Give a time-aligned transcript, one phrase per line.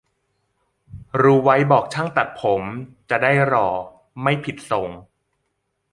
[1.21, 2.61] รู้ไว้บอกช่างตัดผม
[3.09, 3.69] จะได้หล่อ
[4.21, 4.89] ไม่ผิดทรง